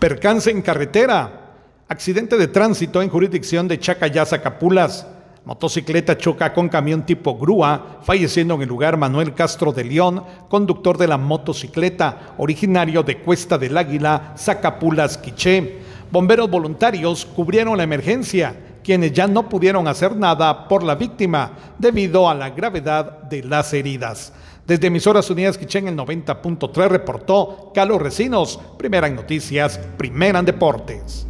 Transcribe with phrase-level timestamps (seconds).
[0.00, 1.52] Percance en carretera.
[1.86, 5.06] Accidente de tránsito en jurisdicción de Chacayasa, Capulas.
[5.44, 10.96] Motocicleta choca con camión tipo grúa, falleciendo en el lugar Manuel Castro de León, conductor
[10.96, 15.80] de la motocicleta, originario de Cuesta del Águila, Zacapulas, Quiché.
[16.10, 22.28] Bomberos voluntarios cubrieron la emergencia, quienes ya no pudieron hacer nada por la víctima debido
[22.28, 24.32] a la gravedad de las heridas.
[24.66, 30.44] Desde Emisoras Unidas Quiché en el 90.3 reportó Carlos Recinos, primera en noticias, primera en
[30.44, 31.26] deportes.